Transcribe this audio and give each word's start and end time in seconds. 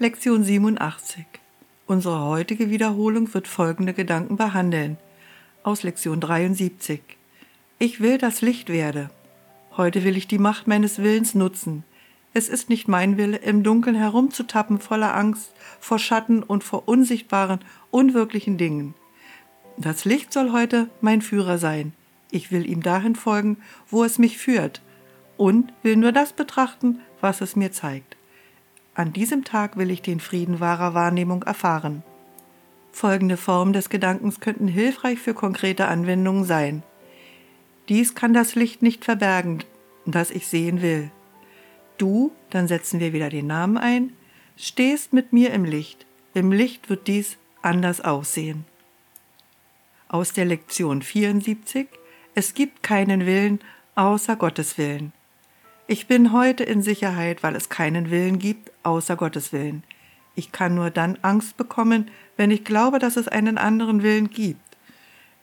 Lektion 0.00 0.42
87. 0.42 1.24
Unsere 1.86 2.24
heutige 2.24 2.68
Wiederholung 2.68 3.32
wird 3.32 3.46
folgende 3.46 3.92
Gedanken 3.94 4.36
behandeln. 4.36 4.96
Aus 5.62 5.84
Lektion 5.84 6.20
73. 6.20 7.00
Ich 7.78 8.00
will 8.00 8.18
das 8.18 8.42
Licht 8.42 8.70
werde. 8.70 9.10
Heute 9.76 10.02
will 10.02 10.16
ich 10.16 10.26
die 10.26 10.40
Macht 10.40 10.66
meines 10.66 10.98
Willens 10.98 11.36
nutzen. 11.36 11.84
Es 12.32 12.48
ist 12.48 12.68
nicht 12.68 12.88
mein 12.88 13.16
Wille, 13.16 13.36
im 13.36 13.62
Dunkeln 13.62 13.94
herumzutappen 13.94 14.80
voller 14.80 15.14
Angst 15.14 15.52
vor 15.78 16.00
Schatten 16.00 16.42
und 16.42 16.64
vor 16.64 16.88
unsichtbaren, 16.88 17.60
unwirklichen 17.92 18.58
Dingen. 18.58 18.94
Das 19.76 20.04
Licht 20.04 20.32
soll 20.32 20.50
heute 20.50 20.88
mein 21.02 21.22
Führer 21.22 21.58
sein. 21.58 21.92
Ich 22.32 22.50
will 22.50 22.68
ihm 22.68 22.82
dahin 22.82 23.14
folgen, 23.14 23.58
wo 23.88 24.02
es 24.02 24.18
mich 24.18 24.38
führt, 24.38 24.82
und 25.36 25.72
will 25.84 25.94
nur 25.94 26.10
das 26.10 26.32
betrachten, 26.32 26.98
was 27.20 27.40
es 27.40 27.54
mir 27.54 27.70
zeigt. 27.70 28.16
An 28.94 29.12
diesem 29.12 29.44
Tag 29.44 29.76
will 29.76 29.90
ich 29.90 30.02
den 30.02 30.20
Frieden 30.20 30.60
wahrer 30.60 30.94
Wahrnehmung 30.94 31.42
erfahren. 31.42 32.04
Folgende 32.92 33.36
Formen 33.36 33.72
des 33.72 33.88
Gedankens 33.88 34.38
könnten 34.38 34.68
hilfreich 34.68 35.18
für 35.18 35.34
konkrete 35.34 35.88
Anwendungen 35.88 36.44
sein. 36.44 36.84
Dies 37.88 38.14
kann 38.14 38.32
das 38.32 38.54
Licht 38.54 38.82
nicht 38.82 39.04
verbergen, 39.04 39.64
das 40.06 40.30
ich 40.30 40.46
sehen 40.46 40.80
will. 40.80 41.10
Du, 41.98 42.30
dann 42.50 42.68
setzen 42.68 43.00
wir 43.00 43.12
wieder 43.12 43.30
den 43.30 43.48
Namen 43.48 43.78
ein, 43.78 44.12
stehst 44.56 45.12
mit 45.12 45.32
mir 45.32 45.52
im 45.52 45.64
Licht. 45.64 46.06
Im 46.32 46.52
Licht 46.52 46.88
wird 46.88 47.08
dies 47.08 47.36
anders 47.62 48.00
aussehen. 48.00 48.64
Aus 50.06 50.32
der 50.32 50.44
Lektion 50.44 51.02
74 51.02 51.88
Es 52.36 52.54
gibt 52.54 52.84
keinen 52.84 53.26
Willen 53.26 53.58
außer 53.96 54.36
Gottes 54.36 54.78
Willen. 54.78 55.12
Ich 55.86 56.06
bin 56.06 56.32
heute 56.32 56.64
in 56.64 56.80
Sicherheit, 56.80 57.42
weil 57.42 57.54
es 57.54 57.68
keinen 57.68 58.10
Willen 58.10 58.38
gibt 58.38 58.72
außer 58.84 59.16
Gottes 59.16 59.52
Willen. 59.52 59.82
Ich 60.34 60.50
kann 60.50 60.74
nur 60.74 60.88
dann 60.88 61.18
Angst 61.20 61.58
bekommen, 61.58 62.10
wenn 62.38 62.50
ich 62.50 62.64
glaube, 62.64 62.98
dass 62.98 63.18
es 63.18 63.28
einen 63.28 63.58
anderen 63.58 64.02
Willen 64.02 64.30
gibt. 64.30 64.60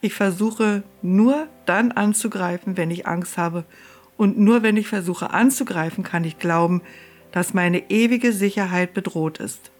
Ich 0.00 0.14
versuche 0.14 0.82
nur 1.00 1.46
dann 1.64 1.92
anzugreifen, 1.92 2.76
wenn 2.76 2.90
ich 2.90 3.06
Angst 3.06 3.38
habe. 3.38 3.64
Und 4.16 4.36
nur 4.36 4.64
wenn 4.64 4.76
ich 4.76 4.88
versuche 4.88 5.30
anzugreifen, 5.30 6.02
kann 6.02 6.24
ich 6.24 6.40
glauben, 6.40 6.82
dass 7.30 7.54
meine 7.54 7.88
ewige 7.90 8.32
Sicherheit 8.32 8.94
bedroht 8.94 9.38
ist. 9.38 9.70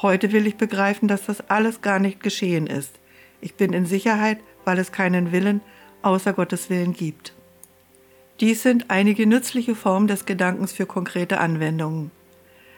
Heute 0.00 0.30
will 0.30 0.46
ich 0.46 0.56
begreifen, 0.56 1.08
dass 1.08 1.26
das 1.26 1.50
alles 1.50 1.82
gar 1.82 1.98
nicht 1.98 2.22
geschehen 2.22 2.68
ist. 2.68 2.92
Ich 3.40 3.56
bin 3.56 3.72
in 3.72 3.84
Sicherheit, 3.84 4.38
weil 4.64 4.78
es 4.78 4.92
keinen 4.92 5.32
Willen 5.32 5.60
außer 6.02 6.32
Gottes 6.32 6.70
Willen 6.70 6.92
gibt. 6.92 7.34
Dies 8.40 8.62
sind 8.62 8.90
einige 8.90 9.26
nützliche 9.26 9.74
Formen 9.74 10.08
des 10.08 10.26
Gedankens 10.26 10.72
für 10.72 10.86
konkrete 10.86 11.38
Anwendungen. 11.38 12.10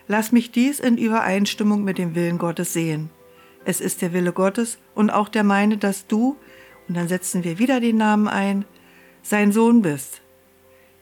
Lass 0.06 0.30
mich 0.30 0.52
dies 0.52 0.80
in 0.80 0.98
Übereinstimmung 0.98 1.82
mit 1.82 1.98
dem 1.98 2.14
Willen 2.14 2.38
Gottes 2.38 2.72
sehen. 2.72 3.10
Es 3.64 3.80
ist 3.80 4.02
der 4.02 4.12
Wille 4.12 4.32
Gottes 4.32 4.78
und 4.94 5.10
auch 5.10 5.28
der 5.28 5.44
meine, 5.44 5.78
dass 5.78 6.06
du, 6.06 6.36
und 6.88 6.96
dann 6.96 7.08
setzen 7.08 7.42
wir 7.42 7.58
wieder 7.58 7.80
den 7.80 7.96
Namen 7.96 8.28
ein, 8.28 8.64
sein 9.22 9.50
Sohn 9.50 9.82
bist. 9.82 10.20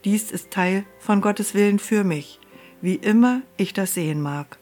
Dies 0.05 0.31
ist 0.31 0.51
Teil 0.51 0.85
von 0.99 1.21
Gottes 1.21 1.55
Willen 1.55 1.79
für 1.79 2.05
mich, 2.05 2.39
wie 2.81 2.95
immer 2.95 3.43
ich 3.57 3.73
das 3.73 3.95
sehen 3.95 4.23
mag. 4.23 4.59